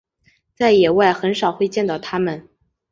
[0.55, 2.49] 在野外很少会见到它们。